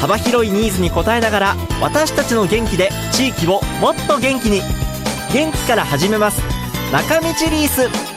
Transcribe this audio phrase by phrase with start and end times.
[0.00, 4.60] 幅広いニーズに応えながら私たちの元気で地域をもっと元気に。
[5.32, 6.40] 元気から始めます。
[6.92, 8.07] 中道リース。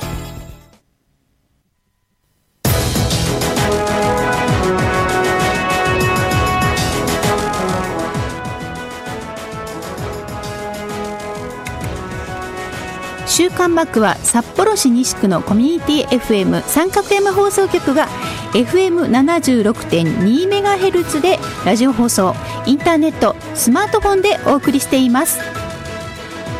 [13.31, 18.09] 週刊マックは札幌市西区のコミュニティ FM 三角 M 放送局が
[18.51, 25.39] FM76.2 メガヘルツでラジオ放送インターネットスマートフォンでお送りしています。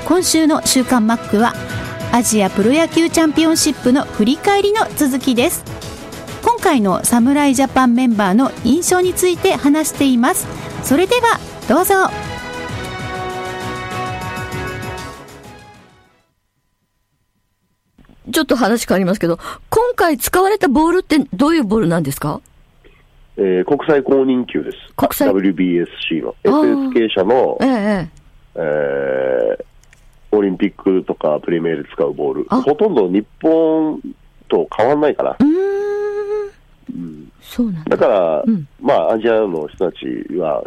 [0.05, 1.53] 今週の週刊マックは
[2.13, 5.65] アジアプロ野球チャンピオンシップの振り返りの続きです。
[6.41, 10.47] 今回の侍ジャパンメンバーの印象について話しています。
[10.83, 11.37] それでは
[11.67, 12.30] どうぞ。
[18.41, 19.37] ちょっと話変わりますけど
[19.69, 22.41] 今回使われたボールってどういうボールなんですか？
[23.37, 24.77] えー国際公認級です。
[24.95, 25.29] 国際。
[25.29, 26.35] WBSC の。
[26.43, 28.09] SSK 社のえ、え
[28.55, 29.65] えー
[30.33, 32.45] オリンピックとかプレミアで使うボール。
[32.49, 32.61] あ。
[32.61, 33.99] ほとんど日本
[34.47, 35.35] と変わんないかな。
[35.39, 37.31] えうーん。
[37.41, 37.95] そうなんだ。
[37.95, 38.67] だから、うん。
[38.81, 40.05] まあ、アジアの人たち
[40.37, 40.63] は、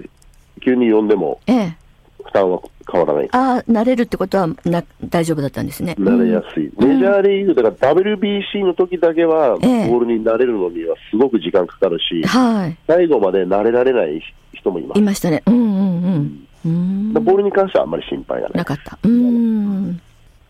[0.62, 1.76] 急に呼んでもええ
[2.24, 3.28] 負担は変わらない。
[3.32, 6.70] ああ慣れるってことはな大丈夫だったんですね慣れやすい。
[6.78, 14.20] メジャーリーグ、だから WBC の時だけは、ボええールに慣れるのにはすごく時間かかるし、はい最後まで慣れられない
[14.52, 14.98] 人もいます。
[14.98, 18.54] いましたねうんうんうんうーんボールに関してはあんまり心配がな。
[18.56, 20.00] ないかったうーん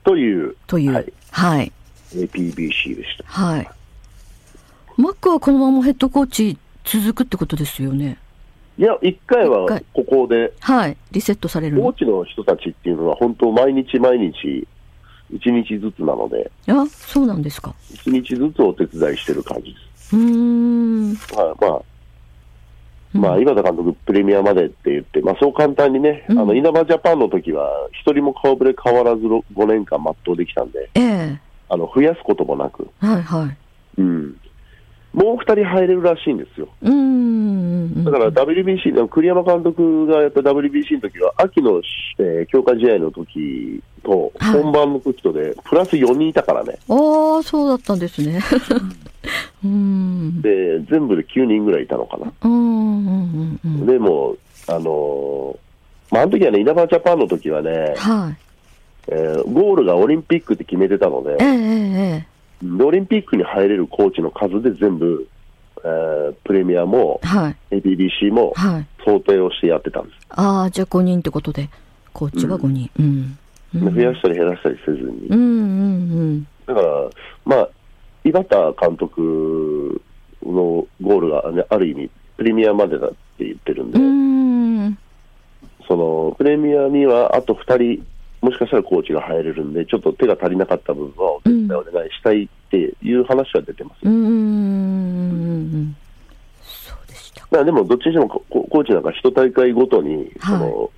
[0.04, 1.72] という、というはい、はい、
[2.12, 3.24] APBC でした。
[3.26, 3.68] はい。
[4.96, 8.18] マックはこのままヘッドコーチ続くってことですよね。
[8.76, 10.96] いや、一回はここで、はい。
[11.12, 11.82] リセットされるの。
[11.82, 14.66] コーチの人たちっていうのは、本当、毎日毎日、
[15.30, 17.74] 一日ずつなので、あ、そうなんですか。
[17.92, 20.16] 一日ずつお手伝いしてる感じです。
[20.16, 21.14] うーん。
[21.36, 21.82] はい、まあ、
[23.14, 34.00] まあ、今田監督、プレミアまでって言って、まあ、そう簡単にね、うんあの稲葉ジャパンの時は、一人も顔ぶれ変わらず5年間全うできたんで、ええあの増やすこともなく、はいはい。
[34.00, 34.36] うん、
[35.14, 36.68] もう2人入れるらしいんですよ。
[38.04, 41.80] だから WBC の栗山監督がやっぱ WBC の時は、秋の、
[42.18, 48.40] えー強化試合の時と、はい本番の時とで、プラス4人いたからね、ああ、そうだったんですね。
[49.64, 50.42] うーん。
[50.42, 52.32] で全部で9人ぐらいいたのかな。
[52.42, 53.86] うんうんうんうん。
[53.86, 54.36] でも、
[54.66, 55.56] あのー
[56.10, 58.36] まあ、あの時はね、稲葉ジャパンの時はね、はい。
[59.08, 62.26] えーゴールがオリンピックって決めてたのでええ、ええで
[62.84, 65.26] オリンピックに入れるコーチの数で全部、
[65.84, 67.56] えープレミアもええはい。
[67.70, 68.86] APBC もはい。
[69.04, 70.26] 想定をしてやってたんです。
[70.30, 71.68] ああ、じゃあ5人ってことで、
[72.12, 72.90] コーチは5人。
[72.98, 73.38] うん。
[73.74, 75.26] で増やしたり減らしたりせずに。
[75.28, 76.46] うんうんうん。
[76.66, 76.86] だから、
[77.44, 77.68] まあ、
[78.24, 78.46] 井端
[78.80, 80.00] 監督
[80.42, 84.98] のゴールが、ね、ある意味、プレミアまでだって言ってるんで、うーん。
[85.86, 88.06] そのプレミアにはあと2人、
[88.44, 94.00] もしかしたらコーチが入れるんで、ちょっと手が足りなかった部分はお手伝いお願いしたいっていう話は出てます。
[94.02, 95.94] う。
[96.62, 97.64] そうでした。
[97.64, 100.90] でも、どっちにしてもココーチなんか一大会ごとに、はいその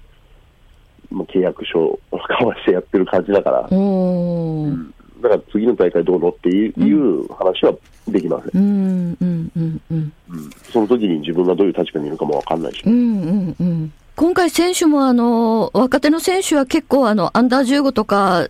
[1.12, 4.86] まあ契約書を 交わしてやってる感じだから、おー。
[5.22, 7.72] だから次の大会どうのっていう,、いう話は
[8.08, 10.12] できません、うんうんうんうん。
[10.30, 13.92] うんその時に自分がどういう立場にいるかもわかんないし、うんうんうん。
[14.16, 18.48] 今回選手もあの、若手の選手は結構あの、アンダー15とか、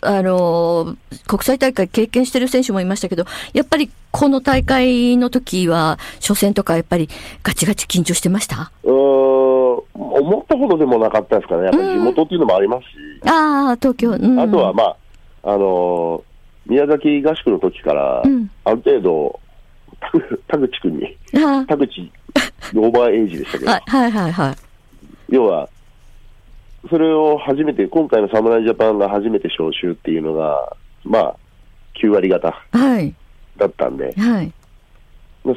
[0.00, 0.96] あの、
[1.28, 7.08] 国際大会経験してる選手もいましたけど、やっぱりこの大会の時は、初戦とかやっぱり
[7.44, 8.72] ガチガチ緊張してました？
[8.82, 8.94] うーん
[9.94, 12.88] 思ったほどでもなかったですかね、やっぱり地元っていうのもありますし、
[13.24, 14.10] ああ、東京。
[14.10, 14.96] うん、あとは、まあ、
[15.44, 16.22] あのー
[16.66, 18.50] 宮崎合宿の時から、うん。
[18.64, 19.38] ある程度、
[20.48, 22.10] 田口君に、あ田口
[22.74, 24.54] オーバーエイジでしたけど、はいはいはいはい。
[25.28, 25.68] 要は、
[26.90, 31.36] それを初めて、今回の侍ジャパンが初めて招集っていうのが、まあ、
[32.00, 33.14] 9割方はい。
[33.56, 34.52] だったんで、はい。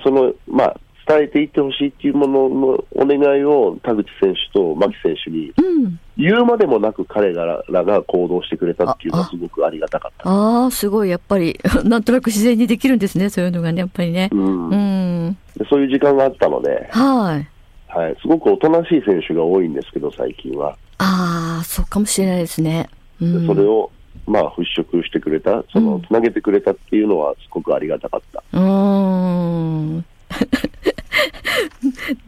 [0.03, 5.99] その、まあ、伝えていってほしいっていうもののお願いを田口選手と牧選手にうん。
[6.17, 10.29] 言うまでもなく彼らが行動してくれたっていうのはすごくありがたかった。
[10.29, 14.29] ああ、すごい、やっぱり、 なんとなく自然にできるんですね、そういうのがね、やっぱりね。
[14.31, 15.37] うん
[15.69, 17.47] そういう時間があったので、はい。
[17.87, 20.77] はい、すごくおとなしい選手が多いんですけど、最近は。
[20.97, 22.89] ああ、そうかもしれないですね。
[23.21, 23.91] うん、それを、
[24.25, 28.43] まあ、払拭してくれた、その、つなげてくれたっていうのは、すごくありがたかった。
[28.53, 30.05] うーん。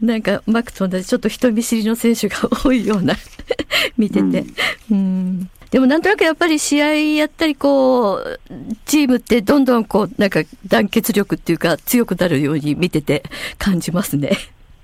[0.00, 3.14] なんか、マックと同じちょっと人見知りの選手が多いような、
[3.98, 4.44] 見てて。
[4.90, 5.50] うん。
[5.70, 8.40] でもなんとなくやっぱり試合やったりこう、
[8.86, 13.22] チームってどんどんこう、なんか団結力っていうか強くなるように見てて
[13.58, 14.32] 感じますね。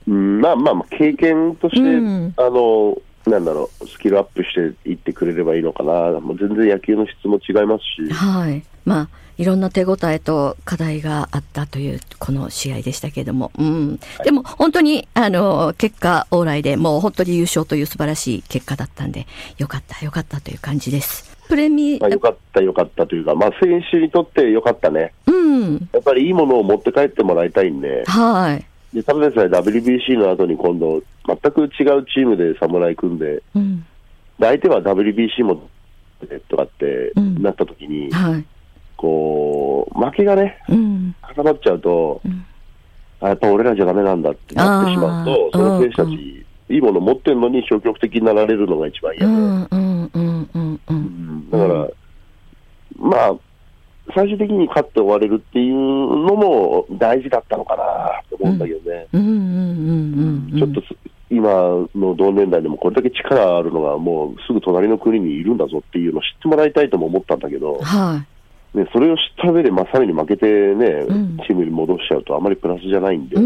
[0.08, 6.20] うん、まあまあまあ、経験として、うんあの、なんだろう、スキルアップしていってくれればいいのかな。
[6.20, 8.62] もう全然野球の質も違いますし、はい。
[8.84, 13.50] まあ、いろんな手応えと課題があったという、この試合でしたけれども。
[13.58, 14.00] うん。
[14.24, 19.26] でも、本当に、あの、結果、往来で、もう本当に優勝という素晴らしい結果だったんで、
[19.58, 21.36] よかった、よかったという感じです。
[21.48, 25.12] プレミまあ、よかった、よかったというか、まあ、選手にとってよかったね。
[25.26, 25.88] うん。
[25.92, 28.64] やっぱりいいものを持って帰ってもらいたいんで、はい。
[28.96, 33.80] でただでさえ WBC の後に今度、全く違うチームで侍組んで、うん。
[34.38, 35.68] で相手は WBC も
[36.48, 37.42] とかってうん。
[37.42, 38.44] なった時に、はい。
[38.96, 41.14] こう、負けがね、うん。
[41.20, 42.46] 固まっちゃうと、ん。
[43.20, 46.16] あやっぱ俺らじゃダメなんだってなってしまうとその選手たうん。
[46.16, 49.34] ち、いいもの持ってるのに消極的になられるのが一番嫌で、
[51.50, 51.88] だから、
[52.98, 53.36] まあ、
[54.16, 59.06] 最終的に勝って終われるっていうのも大事だったのかなと思うんだけどね。
[60.58, 60.86] ちょっとす
[61.28, 61.50] 今
[61.94, 68.24] の同年代でもこれだけ力あるのがもうすぐ隣の国にいるんだぞっていうのを知ってもらいたいとも思ったんだけど、は
[68.76, 71.36] ね、それを知った上でまさに負けてね、うん。
[71.38, 73.36] チームに戻しちゃうとあまりプラスじゃないんで。
[73.36, 73.40] な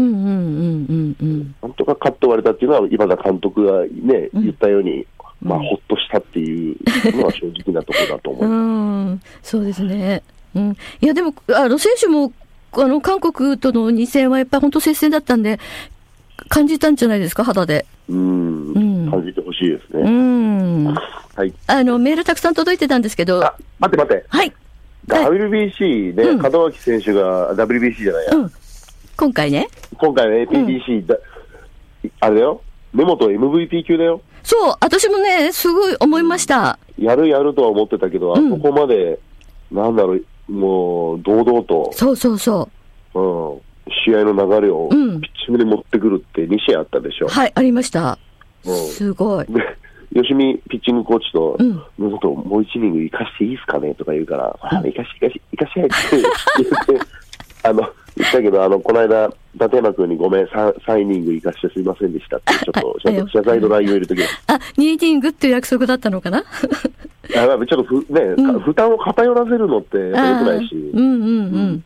[1.69, 4.43] んとか勝って終われたっていうのは、今田監督がね、うん。
[4.43, 5.07] 言ったように、
[5.41, 6.77] まあ、うんほっとしたっていう
[7.17, 8.45] のは正直なところだと思う。
[8.51, 9.13] う。
[9.13, 10.21] ん、そうですね。
[10.55, 10.77] うん。
[11.01, 12.33] いや、でも、あの、選手も、
[12.73, 15.59] あの、韓国との2戦はやっぱり本当接戦だったんで、
[16.49, 17.85] 感じたんじゃないですか、肌で。
[18.09, 20.09] うん、うん感じてほしいですうね。
[20.09, 20.93] ん。
[20.93, 21.53] はい。
[21.67, 24.25] あの、メールたくさん届いてたんですけど、あ、待って待って。
[24.29, 24.53] はい。
[25.07, 28.51] WBC で、うん門脇選手が、WBC じゃないや、うん。
[29.17, 29.67] 今回ね。
[29.97, 31.15] 今回の APBC だ、
[32.19, 32.61] あれだよ、
[32.93, 34.21] 根本 MVP 級だよ。
[34.43, 36.79] そう、私もね、すごい思いました。
[36.97, 39.19] やるやるとは思ってたけど、うんあそこまで、
[39.71, 42.69] なんだろう、もう、堂々と、そうそうそ
[43.13, 43.61] うん、
[44.05, 47.29] 試合の流れをピうんッチングに持ってくるって2試合あったでしょう。。
[47.29, 48.17] はい、ありました。
[48.65, 49.45] うんすごい。
[49.47, 53.93] で、吉見ピッチングコーチと、うんもっともう一イニング生かしていいですかね？
[53.95, 55.95] とか言うから、あ生かし、生かし、生かし合いって
[56.89, 57.05] 言って、
[57.67, 62.99] あの、言ったけど、あの、この間、立山君にごめん、3, 3イニング生かしてすいませんでしたって、ちょっと、
[63.31, 64.43] 謝罪の LINE を入れときます。
[64.47, 66.43] あ、2イニングっていう約束だったのかな？
[67.31, 71.39] ちょっとふ、ね、うん負担を偏らせるのって、良くないし、うんうんう
[71.73, 71.83] ん。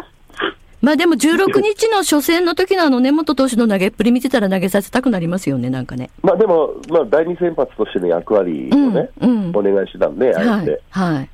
[0.82, 6.10] まあでも16日の初戦の時のあの根本投手の投げっぷり見てたら投げさせたくなりますよね、なんかね。
[6.22, 11.16] まあでも、まあ第二先発としての役割をね、うんうんお願いしてたんで、あえて、はい。
[11.16, 11.30] はい。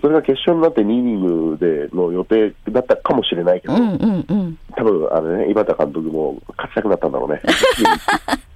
[0.00, 4.58] それが決勝になって2イニングでの予定だったかもしれないけど、うんうんうん。
[4.76, 7.42] 多分あれね、井端監督も勝ちたくなったんだろうね。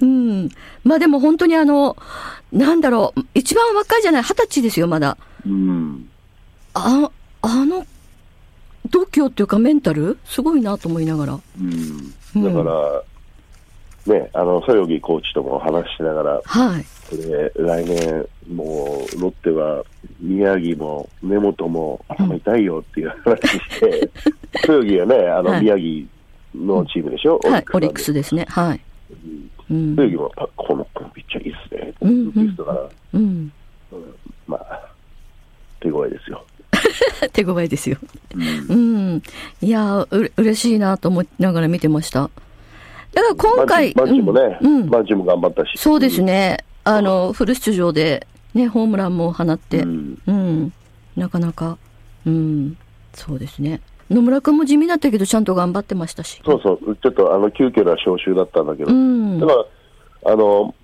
[0.00, 0.48] うん。
[0.84, 1.96] まあでも本当にあの、
[2.52, 5.16] なんだろう、一番若いじゃない、二十歳ですよ、まだ。
[5.46, 6.08] うん。
[6.74, 7.10] あ、
[7.42, 7.86] あの、
[8.90, 10.18] 度胸っていうかメンタル？
[10.24, 11.40] すごいなと思いながら。
[11.60, 12.42] うん。
[12.42, 13.02] だか
[14.06, 16.84] ら、ね、あの、そよぎコーチとも話しながら、はい。
[17.08, 19.84] これ、来年、もう、ロッテは、
[20.20, 24.10] 宮城も根本も頭痛いよっていう話して、
[24.64, 26.06] そよぎはね、あの、はい宮城
[26.54, 28.44] のチームでしょ、はい、オリックススですね。
[28.48, 28.80] はい。
[29.70, 29.74] う
[30.56, 30.84] この、
[31.14, 33.52] ピッチャーいいっすね、うんうんから、うん。
[34.46, 34.90] まあ、
[35.80, 36.44] 手強いですよ。
[37.32, 37.96] 手強いですよ。
[38.34, 39.22] うんうん。
[39.60, 42.30] いやー、う、嬉しいなと思いながら見てました。
[43.12, 45.72] だから今回、バンチもね、うんうんバンチも頑張ったし。
[45.76, 46.64] そうですね。
[46.84, 49.86] あの、フル出場で、ね、ホームランも放って、う
[50.26, 50.72] うんん。
[51.16, 51.78] なかなか、
[52.26, 52.76] うん。
[53.14, 53.80] そうですね。
[54.10, 56.40] 野村君も地味だったけど、ちゃんと頑張ってましたし。
[56.44, 59.46] そうそう、ちょっとあの急遽な招集だったんだけど、うんだ。
[59.46, 59.52] か
[60.24, 60.74] ら、あの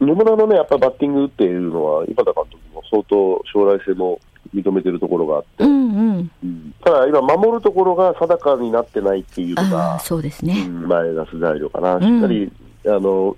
[0.00, 4.20] 野村のね、やっぱバッティングっていうのは、井端監督も相当将来性も
[4.54, 6.74] 認めてるところがあって、うんうん。
[6.84, 10.66] ただ今、守るところが定かになってないっていうのあがあ、、そうですうね。
[10.66, 12.52] んマイナス材料かな、んしっかり、
[12.86, 13.34] あの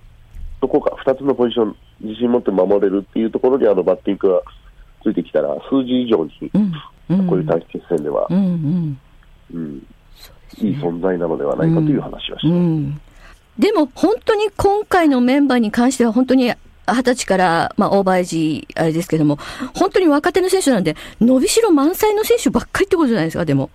[0.61, 4.42] どこか2つのポジション、自信持って守れるっていうところにあのバッティングが
[5.04, 6.73] ついてきたら、数字以上に、うん。
[7.11, 7.26] うん。
[7.28, 9.00] こういう短期決戦では、うんうん。
[9.55, 9.83] うん
[10.61, 13.00] いい存在なのではないかという話はして、うん。
[13.59, 16.52] でも本当に今回のメンバーに関しては本当に
[16.87, 19.38] 二十歳から、まあ、オーバーエイジ、あれですけども、
[19.75, 23.71] 本当に若手の選手なんで、伸びしろ満載の選手ばっかりってことじゃないですか、でも。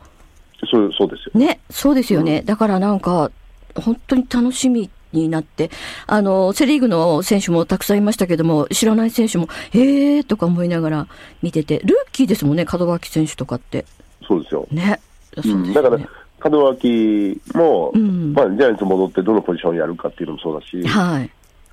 [0.70, 1.32] そうそうですよ。
[1.40, 2.42] ね、そうですよね。
[2.42, 3.32] だからなんか、
[3.76, 5.70] 本当に楽しみになって、
[6.08, 11.08] あの、セリーグの選手もたくさんいましたけども、知らない選手も、へーとか思いながら
[11.42, 13.86] 見てて、ルーキーですもんね、門脇選手とかって。
[14.28, 14.68] そうですよ。
[14.72, 15.00] ね。
[15.36, 21.30] そうですよねだから、門脇も、うんまあ、ジャイアンツ戻ってどのポジションをやるかっていうのもそうだし、はい。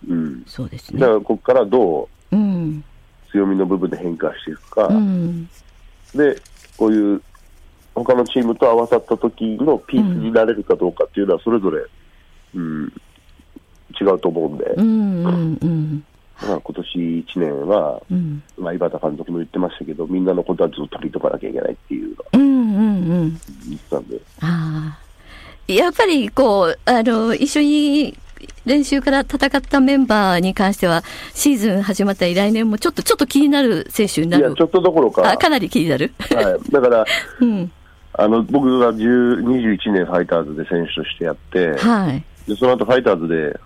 [0.08, 1.12] うん、そうですねだか。
[1.14, 2.84] らここからどううん。
[3.30, 5.48] 強みの部分で変化していくか、うん。
[6.14, 6.40] で、
[6.76, 7.22] こういう
[7.94, 11.84] 他のチームと合わさった時のピースになれるかどうかっていうのは、それぞれ、
[12.54, 12.92] うん、
[14.00, 15.24] 違うと思うんで、うん。
[15.24, 15.58] うん。
[15.60, 16.04] うん。
[16.42, 18.42] まあ、今年1年は、うん。
[18.58, 22.59] まあ、井端監督も言ってましたけど、みんなのことはずっと取りとかなきゃいけないっていうのをうん。
[22.82, 22.86] う
[23.24, 23.40] ん。
[23.68, 25.72] 言ってたんで、ああ。
[25.72, 28.18] やっぱり、こう、あの、一緒に
[28.64, 31.02] 練習から戦ったメンバーに関しては、
[31.34, 34.62] シーズン始まったり来年もちょっと、ちょっと気になる選手にないるや、ち。
[34.62, 36.12] ょっとどころか、あ、かなり気になる。
[36.30, 37.04] はい、だから、
[37.40, 37.72] うん。
[38.12, 42.24] あの僕が10 21年ファイターズで選手としてやって、はい。
[42.48, 43.60] でその後ファイターズで、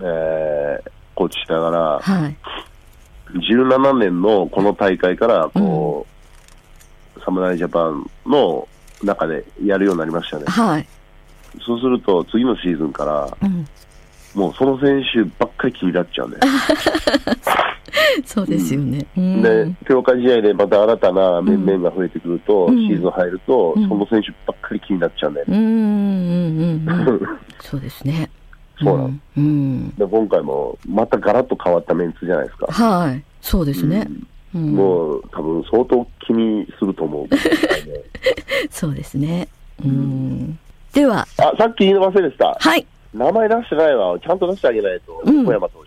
[0.00, 2.36] えーコーチしながら、はい。
[3.34, 6.17] 17年のこの大会からこう、
[7.30, 8.66] 侍ジャパンの
[9.02, 10.44] 中でやるようになりましたね。
[10.46, 10.86] はい。
[11.64, 13.66] そうすると、次のシーズンから、うん。
[14.34, 16.38] もうその選手ばっかり気になっちゃうんで、
[18.24, 19.06] そうですよね。
[19.16, 19.42] うん。
[19.42, 25.42] で強化試合でまた新たな面々が増えてくると、うんシーズン入ると、うんその選手ばっかり気になっちゃうね。
[25.48, 26.86] うん。
[27.60, 28.30] そうですね。
[28.80, 29.88] そうなのうん。
[29.96, 32.66] で今回もまたガラッと変わったメンツじゃないですか。
[32.70, 33.24] はい。
[33.40, 34.06] そうですね。
[34.08, 34.74] うんうん。
[34.74, 37.34] もう多分相当気にすると思う。
[37.34, 37.40] ね
[38.70, 39.48] そうですね。
[39.84, 40.58] うん。
[40.92, 42.56] では、あ、さっき言い忘れてた。
[42.58, 42.86] はい。
[43.14, 44.18] 名前出してないわ。
[44.18, 45.22] ちゃんと出してあげないと。
[45.24, 45.78] うん小山投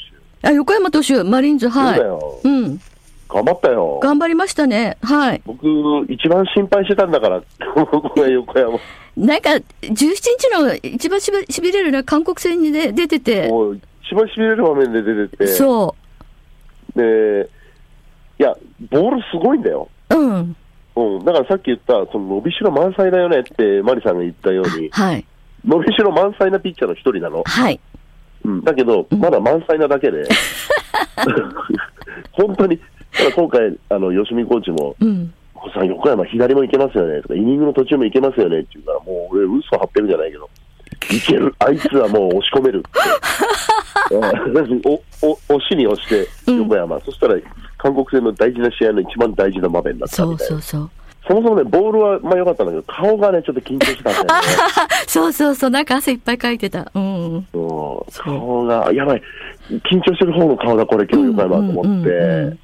[0.42, 0.48] 手。
[0.48, 2.08] あ、横山投手、マリーンズ、はいそうだ。
[2.08, 2.40] よ。
[2.44, 2.80] うん。
[3.30, 4.00] 頑張ったよ。
[4.02, 4.98] 頑張りましたね。
[5.02, 5.42] はい。
[5.46, 5.66] 僕、
[6.10, 7.42] 一番心配してたんだから、
[8.28, 8.80] 横山。
[9.16, 15.48] なんか、17日の一番しびしびれるのは韓国戦に、ね、出てて、もう、一番しびれる場面で出てて。
[15.48, 15.96] そ
[16.96, 17.50] で、
[18.42, 18.56] いや、
[18.90, 19.88] ボールすごいんだよ。
[20.10, 20.16] う。
[20.16, 20.56] うん。
[20.96, 21.26] うん。
[21.26, 25.24] だからさっき言った、その伸びしろ満載だよねって、マリさんが言ったように、 はい。
[25.64, 27.44] 伸びしろ満載なピッチャーの一人なの。
[27.46, 27.80] はい。
[28.44, 28.64] うん。
[28.64, 30.28] だけど、まだ満載なだけで、
[32.34, 32.80] 本当に、
[33.14, 35.32] ただ今回、あの、吉見コーチも、うん。
[35.72, 40.50] さん、横山左もいけますよねとか、イニングの途中もいけますよねって言うから、もう俺、嘘張ってるじゃないけど、
[41.10, 42.90] いける、あいつはもう押し込めるって。
[44.16, 47.36] うんおお押しに押して、横山、そしたら、
[47.78, 50.58] 韓国戦の大事な試合の一番大事な場面だったそみたいな。
[50.58, 50.90] うそうそう。
[51.28, 54.48] そもそもね、ボールはまあ良かったんだけど、顔がね、ちょっと緊張してたんだよね。
[55.08, 55.70] そうそうそう。
[55.70, 56.92] なんか汗いっぱいかいてた。
[56.94, 57.48] うん。
[57.54, 59.22] そう顔が、やばい、
[59.70, 62.60] 緊張してる方の顔だ、これ、今日横山と思って、うんうん、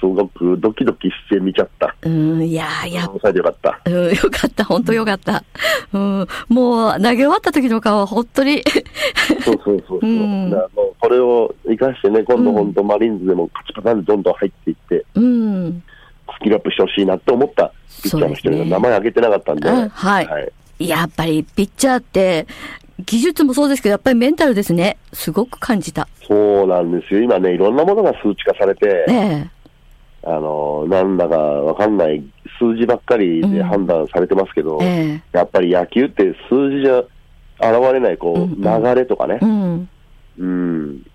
[0.00, 1.94] すごくドキドキして見ちゃった。
[2.02, 2.42] うん。
[2.42, 3.80] いやー、やよかった。
[3.84, 5.42] うん、よかった、本当よかった。
[5.92, 8.62] うん、もう投げ終わった時の顔は本当に、
[9.44, 10.06] そうそうそうそう。
[10.06, 15.82] うんだからもうこれを生かしてね、今度本当マリーンズでも勝ちパターンでどんどん入っていって、うん。
[16.38, 17.72] スキルアップしてほしいなって思った
[18.02, 19.68] ピッチャーの一人の名前挙げてなかったんで。
[19.68, 20.52] うんはいはい。
[20.78, 22.46] やっぱりピッチャーって、
[23.06, 24.98] 技術もそうですけど、やっぱりメンタルですね。
[25.12, 26.08] すごく感じた。
[26.26, 27.20] そうなんですよ。
[27.20, 29.50] 今ね、いろんなものが数値化されて、ね
[30.26, 32.24] あの、なんだかわかんない
[32.58, 35.20] 数字ばっかりで判断されてますけど、え。
[35.20, 37.00] えやっぱり野球って数字じゃ
[37.60, 39.44] 現れない、こう、うんうん流れとかねえ。
[39.44, 39.48] う。
[39.48, 39.88] ん。
[40.38, 41.06] うん。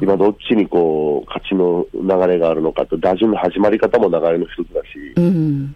[0.00, 5.74] 今どっちにこう、勝ちの流れがあるのかと、打順の始まり方も流れの一つだし、うん。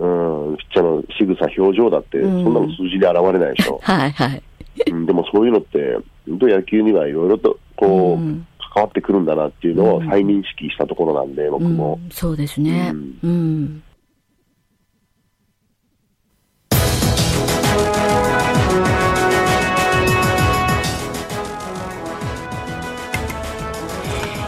[0.00, 3.78] うん、ピッチャーの仕草、表情だって、うんそんなの数字で現れないでしょ。
[3.84, 4.42] はいはい。
[4.90, 11.98] うん、でもそういうのって、本当野球にはいろいろとこう、うん関わってくるんだなっていうのを再認識したところなんで、僕も。
[12.00, 12.92] うん、そうですね。
[13.24, 13.82] うん。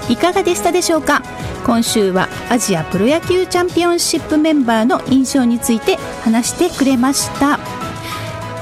[0.08, 1.22] いかがでしたでしょうか？
[1.64, 7.58] 今週はアジアプロ野球チャンピオンシップメンバーの印象について話してくれました。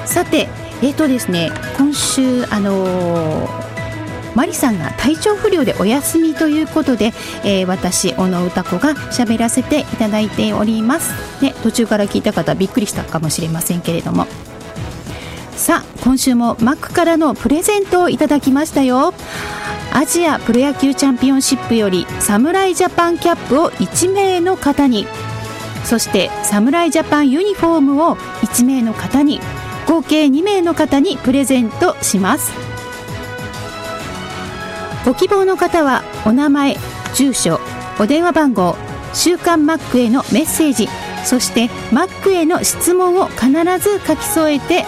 [0.06, 0.48] さて
[0.82, 3.70] えっ、とですね今週あのー
[4.34, 7.12] マリさんが体調不良でお休みということで、
[7.44, 11.42] えー私小野歌子が喋らせていただいております。
[11.42, 14.26] ね途中から聞いた方びっくりしたかもしれませんけれども。
[15.56, 19.12] さあ今週もマックからのプレゼントをいただきましたよ。
[19.92, 25.06] アジアプロ野球チャンピオンシップより侍ジャパンキャップを1名の方に。
[25.84, 29.40] そして侍ジャパンユニフォームを1名の方に。
[29.88, 32.52] 合計2名の方にプレゼントします。
[35.04, 36.76] ご希望の方はお名前
[37.14, 37.58] 住所
[37.98, 38.76] お電話番号
[39.14, 40.88] 週刊マックへのメッセージ
[41.24, 44.84] そしてマックへの質問を必ず書き添えて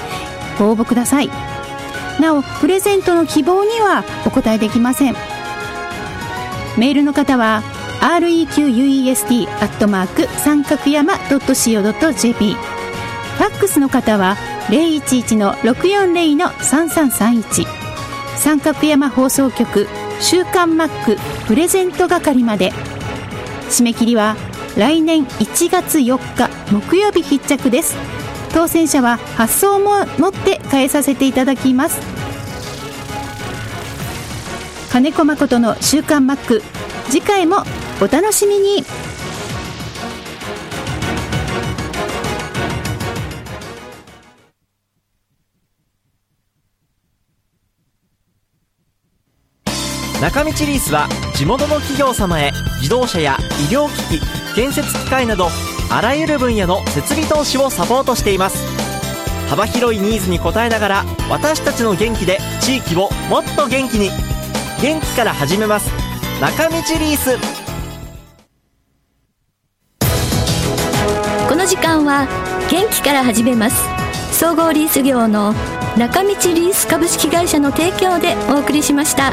[0.59, 1.52] ご応募ください。
[2.23, 5.15] なおプレゼントの希望にはお答えできません。
[6.79, 7.63] メールの方は
[8.01, 14.37] request アットマーク三角山 .co.jp ファックスの方は
[14.69, 17.67] 011-640-3331
[18.37, 19.89] 三角山放送局
[20.21, 22.73] 週刊マックプレゼント係まで。
[23.69, 24.37] 締め切りは
[24.77, 27.97] 来年1月4日木曜日必着です。
[28.53, 32.01] 当選者は発送も持って返させていただきます。
[34.91, 36.63] 金子誠の週刊マック。
[37.09, 37.65] 次回も
[38.01, 38.85] お楽しみに。
[50.21, 53.37] 中道リースは地元の企業様へ自動車や
[53.69, 55.49] 医療機器建設機械など
[55.95, 58.65] あらゆる分野の設備投資をサポートしています。
[59.51, 64.09] 幅広いニーズに応えながら私たちの元気で地域をもっと元気に。
[64.81, 65.91] 元気から始めます。
[66.41, 67.37] 中道リース。
[71.47, 72.27] この時間は
[72.71, 73.85] 元気から始めます。
[74.33, 75.53] 総合リース業の
[75.99, 79.31] 中道リース株式会社の提供でお送りしました。